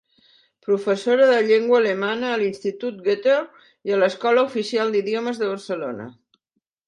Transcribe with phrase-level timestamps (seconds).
[0.67, 3.37] Professora de llengua alemanya en l'Institut Goethe
[3.91, 6.09] i a l'Escola Oficial d'Idiomes de Barcelona.